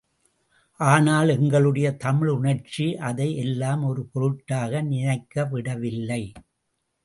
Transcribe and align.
ஆனால் 0.79 1.29
எங்களுடைய 1.29 1.87
தமிழுணர்ச்சி 2.03 2.87
அதை 3.01 3.29
எல்லாம் 3.35 3.83
ஒரு 3.83 4.03
பொருட்டாக 4.05 4.81
நினைக்க 4.81 5.45
விடவில்லை. 5.45 6.23